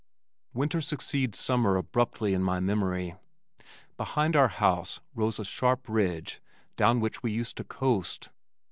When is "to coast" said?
7.57-8.29